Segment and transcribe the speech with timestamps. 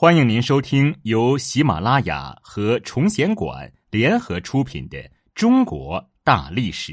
[0.00, 4.96] 欢迎您收听由喜马拉雅和崇贤馆联合出品的
[5.34, 6.92] 《中国大历史》，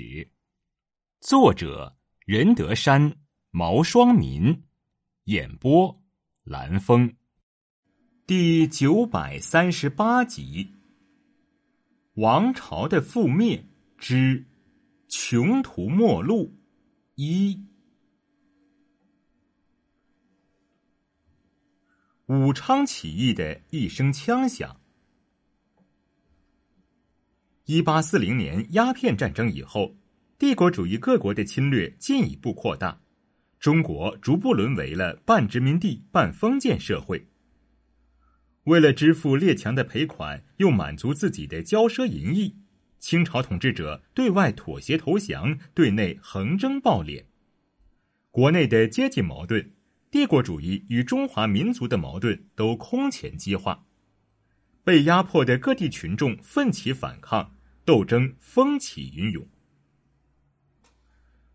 [1.21, 1.95] 作者
[2.25, 3.15] 任德山、
[3.51, 4.63] 毛双民，
[5.25, 6.01] 演播
[6.43, 7.13] 蓝峰，
[8.25, 10.73] 第九百三十八集：
[12.15, 13.63] 王朝的覆灭
[13.99, 14.43] 之
[15.09, 16.51] 穷途末路
[17.13, 17.67] 一。
[22.27, 24.81] 武昌起义的一声枪响。
[27.65, 29.95] 一八四零年鸦片战争以后，
[30.39, 32.99] 帝国主义各国的侵略进一步扩大，
[33.59, 37.27] 中国逐步沦为了半殖民地半封建社会。
[38.63, 42.55] 为了支付列强的赔款，又满足自己的骄奢淫逸，
[42.97, 47.25] 清朝统治者对外妥协投降，对内横征暴敛，
[48.31, 49.74] 国内的阶级矛盾。
[50.15, 53.83] 帝国主义与中华民族的矛盾都空前激化，
[54.81, 59.45] 被压迫的各地群众奋起反抗，斗争风起云涌。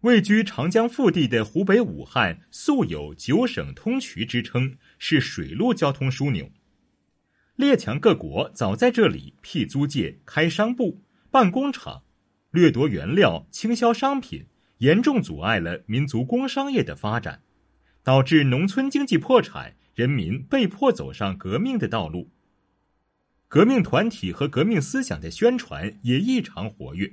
[0.03, 6.51] 位居长江腹地的湖北武汉素有“九省通衢”之称，是水陆交通枢纽。
[7.57, 12.03] 列强各国早在这里辟租界、开商埠、办工厂，
[12.51, 14.45] 掠夺原料、倾销商品，
[14.81, 17.43] 严重阻碍了民族工商业的发展。
[18.03, 22.31] 导致农村经济破产，人民被迫走上革命的道路。
[23.49, 27.13] 革命团体和革命思想的宣传也异常活跃。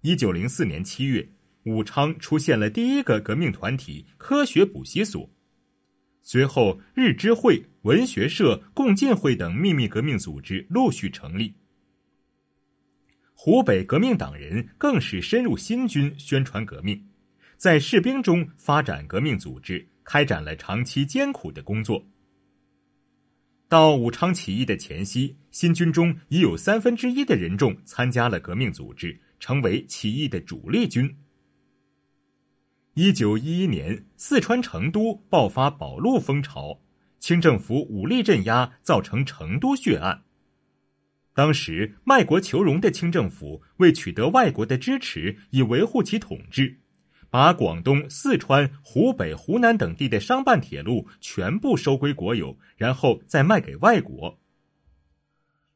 [0.00, 1.28] 一九零四年七月，
[1.64, 5.28] 武昌出现了第一个革命团体——科学补习所。
[6.22, 11.54] 随后，日知会、文学社、共进会等秘密革命组织陆续成立。
[13.34, 17.08] 湖北革命党人更是深入新军，宣传革命。
[17.58, 22.06] 在士兵中发展革命组织，开展了长期艰苦的工作。
[23.68, 31.12] 到武昌起义的前夕，新军中已有三分之一的人众参加了革命组织，成为起义的主力军。
[32.94, 36.80] 一九一一年，四川成都爆发保路风潮，
[37.18, 40.22] 清政府武力镇压，造成成都血案。
[41.34, 46.78] 当时卖国求荣的清政府为取得外国的支持，以维护其统治。
[47.30, 54.38] 把广东、四川、湖北、湖南等地的商办铁路全部收归国有，然后再卖给外国。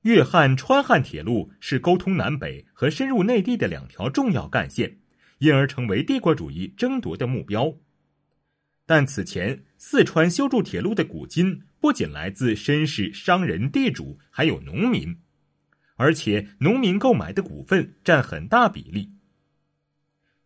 [0.03, 4.99] 粤汉、川汉铁路是沟通南北和深入内地的两条重要干线，
[5.39, 7.75] 因而成为帝国主义争夺的目标。
[8.85, 15.17] 但此前四川修筑铁路的古金不仅来自绅士、商人、地主，还有农民，
[15.95, 19.13] 而且农民购买的股份占很大比例。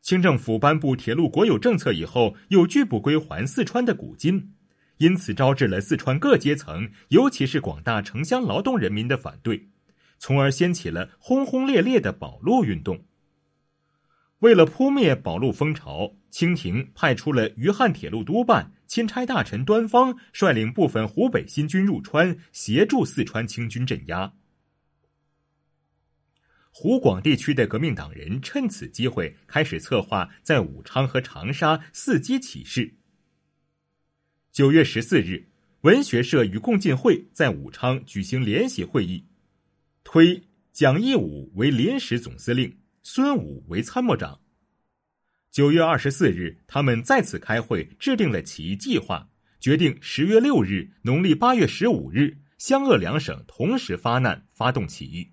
[0.06, 4.52] 清政府颁布铁路国有政策以后，又拒不归还四川的古金，
[4.98, 9.66] 因此招致了四川各阶层，尤其是广大城乡劳动人民的反对，
[10.20, 13.02] 从而掀起了轰轰烈烈的保路运动。
[14.38, 24.32] 为了扑灭保路风潮，清廷派出了渝汉铁路督办、钦差大臣端方率领部分湖北新军入川，协助四川清军镇压。
[26.78, 32.98] 湖广地区的革命党人趁此机会开始策划在武昌和长沙伺机起事。
[34.52, 35.48] 九月十四日，
[35.80, 39.24] 文学社与共进会在武昌举行联席会议，
[40.04, 44.38] 推蒋义武为临时总司令，孙武为参谋长。
[45.50, 55.30] 九月二十四日，他们再次开会，制定了起义计划，决定十月六日（农历八月十五日）湘鄂两省同时发难，发动起义。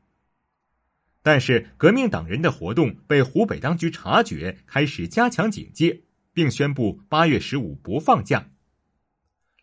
[1.25, 6.03] 但是，革命党人的活动被湖北当局察觉，开始加强警戒，
[6.33, 8.49] 并宣布八月十五不放假。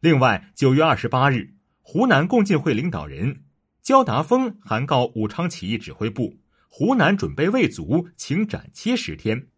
[0.00, 3.44] 另外，九月二十八日，湖南共进会领导人
[3.82, 6.38] 焦达峰函告武昌起义指挥部
[6.70, 9.48] ：“湖南准备未足，请展期十天，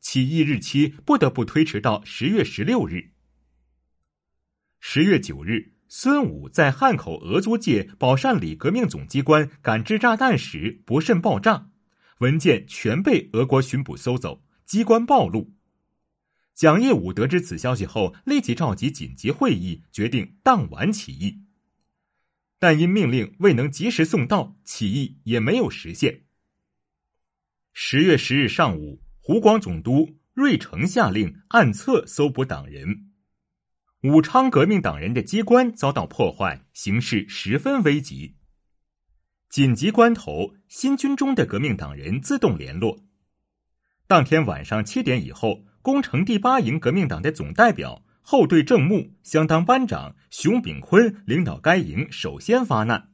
[0.00, 3.10] 起义日期不得不推迟到十月十六日。”
[4.80, 5.74] 十月九日。
[5.92, 11.68] 孙武在汉口俄租界宝善里革命总机关赶制炸弹时不慎爆炸，
[12.18, 15.52] 文件全被俄国巡捕搜走，机关暴露。
[16.54, 21.42] 蒋业武得知此消息后，立即召集紧急会议，决定当晚起义。
[22.60, 26.22] 但因命令未能及时送到，起义也没有实现。
[27.72, 33.09] 十月十日上午，湖广总督瑞成下令暗策搜捕党人。
[34.02, 38.34] 武昌革命党人的机关遭到破坏，形势十分危急。
[39.50, 43.00] 紧急关头，新军中的革命党人自动联络。
[44.06, 53.10] 当天晚上七点以后，攻城第八营革命党的总代表、后队正木相当班长熊炳坤领导该营首先发难。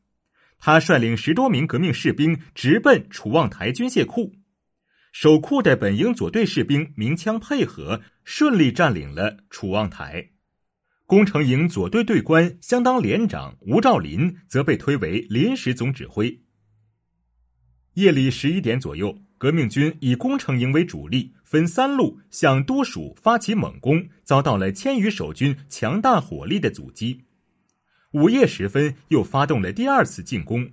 [0.60, 4.36] 他率领十多名革命士兵直奔楚望台军械库，
[5.10, 10.30] 守库的本营左队士兵鸣枪配合，顺利占领了楚望台。
[11.06, 16.40] 工程营左队队官相当连长吴兆林则被推为临时总指挥。
[17.94, 27.22] 夜里十一点左右，革命军以工程营为主力，分三路向都署发起猛攻，遭到了千余守军强大火力的阻击。
[28.10, 30.72] 午夜时分，又发动了第二次进攻。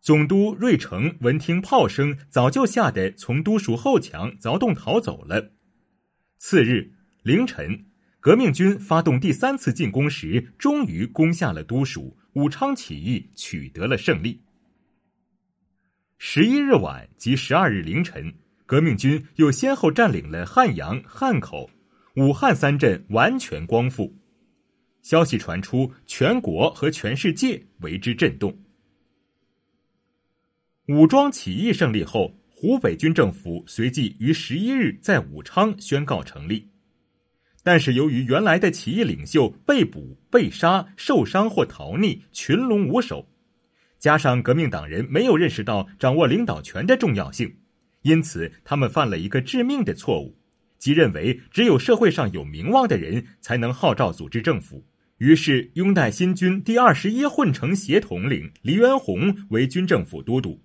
[0.00, 5.52] 总督瑞成闻听炮声，早就吓得从都署后墙凿洞逃走了。
[6.38, 7.84] 次日凌晨，
[8.20, 14.40] 革命军发动第三次进攻时，终于攻下了都署，武昌起义取得了胜利。
[16.18, 18.34] 十一日晚及十二日凌晨，
[18.66, 21.70] 革命军又先后占领了汉阳、汉口、
[22.16, 24.12] 武汉三镇，完全光复。
[25.00, 28.58] 消息传出，全国和全世界为之震动。
[30.88, 36.68] 武装起义胜利后，湖北军政府随即于十一日在武昌宣告成立。
[37.62, 43.28] 但是，由于原来的起义领袖被捕、被杀、受伤或逃匿，群龙无首，
[43.98, 47.56] 加上革命党人没有认识到掌握领导权的重要性，
[48.02, 50.38] 因此他们犯了一个致命的错误。
[50.78, 54.86] 即认为只有社会上有名望的人才能号召组织政府，
[55.18, 60.62] 于是拥戴新军第二十一混成协统领黎元洪为军政府都督，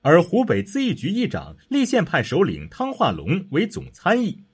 [0.00, 4.44] 而湖北咨议局议长立宪派首领汤化龙为总参议。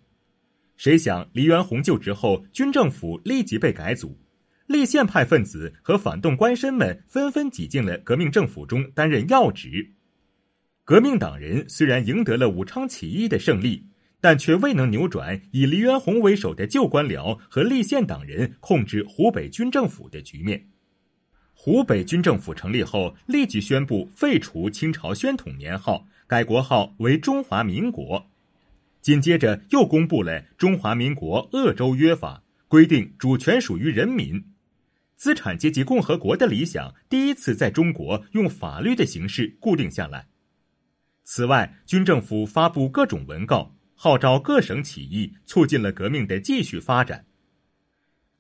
[0.77, 4.19] 谁想黎元洪就职后，军政府立即被改组，
[4.67, 9.93] 立宪派分子和反动官绅们纷纷挤进了革命政府中担任要职。
[10.85, 13.87] 革命党人虽然赢得了武昌起义的胜利。
[14.25, 20.67] 但却未能扭转以黎元洪为首的旧官僚和立宪党人控制湖北军政府的局面。
[21.53, 28.27] 湖北军政府成立后，立即宣布废除清朝宣统年号，改国号为中华民国。
[29.05, 34.43] 紧接着又公布了《中华民国鄂州约法》，规定主权属于人民，
[35.15, 40.29] 资产阶级共和国的理想第一次在中国用法律的形式固定下来。
[41.23, 43.77] 此外，军政府发布各种文告。
[43.95, 47.27] 号召各省起义，促进了革命的继续发展。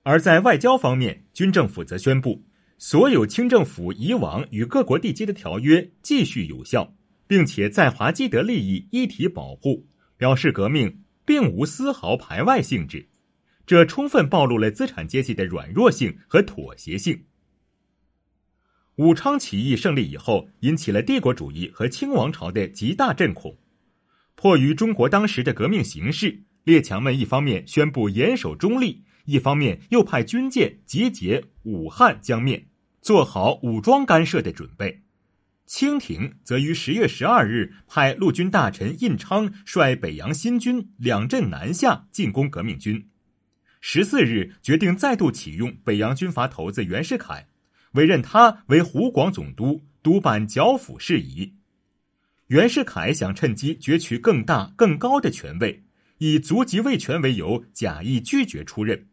[0.03, 2.43] 而在外交方面，军政府则宣布，
[2.79, 6.97] 所有清政府以往与各国缔结的条约继续有效，
[7.27, 9.87] 并且在华既得利益一体保护，
[10.25, 13.11] 表示革命并无丝毫排外性质。
[13.67, 17.25] 这充分暴露了资产阶级的软弱性和妥协性。
[18.95, 23.59] 武昌起义胜利以后，引起了帝国主义和清王朝的极大震恐。
[24.35, 32.69] 迫于中国当时的革命形势，列强们一方面宣布严守中立，一方面又派军舰集结武汉江面，
[33.03, 35.03] 做好武装干涉的准备。
[35.67, 43.09] 清廷则于十月十二日派陆军大臣印昌率北洋新军两镇南下进攻革命军。
[43.81, 47.49] 十四日决定再度启用北洋军阀头子袁世凯，
[47.93, 51.55] 委任他为湖广总督，督办剿抚事宜。
[52.49, 55.83] 袁世凯想趁机攫取更大、更高的权位，
[56.19, 59.07] 以足及位权为由，假意拒绝出任，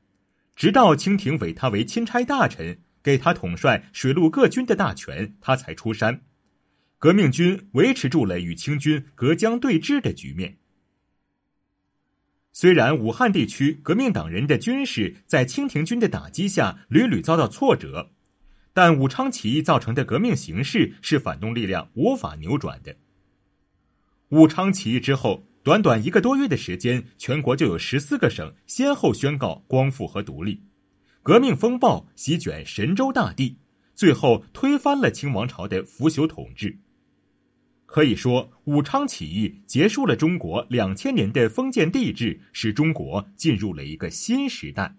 [0.56, 6.22] 直到清廷委他为钦差大臣，给他统帅水陆各军的大权，他才出山。
[7.02, 10.60] 革命军维持住了与清军隔江对峙的局面。
[12.52, 18.12] 虽然武汉地区革命党人的军事在清廷军的打击下屡屡遭到挫折，
[18.72, 22.96] 但武昌起义造成的革命形势是反动力量无法扭转的。
[24.30, 30.62] 武昌起义之后，短短一个多月的时间，全国就有十四个省先后宣告光复和独立，
[31.24, 33.58] 革命风暴席卷神州大地，
[33.96, 36.78] 最后推翻了清王朝的腐朽统治。
[37.92, 44.96] 可以说，武昌起义结束了中国两千年的封建帝制，使中国进入了一个新时代。